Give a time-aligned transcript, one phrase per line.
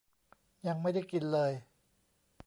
[0.67, 1.51] ยังไม่ได้กินเลย